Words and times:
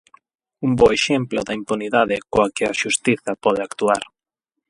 Un 0.65 0.71
bo 0.77 0.87
exemplo 0.99 1.39
da 1.47 1.57
impunidade 1.61 2.15
coa 2.31 2.51
que 2.55 2.63
a 2.67 2.77
xustiza 2.81 3.31
pode 3.43 3.61
actuar. 3.63 4.03